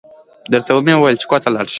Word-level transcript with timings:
درته 0.51 0.71
و 0.73 0.79
مې 0.85 0.93
ويل 0.97 1.17
چې 1.21 1.27
کور 1.29 1.39
ته 1.43 1.47
ولاړه 1.49 1.67
شه. 1.67 1.69